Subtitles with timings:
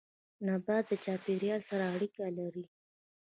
[0.47, 2.63] نبات د چاپيريال سره اړيکه لري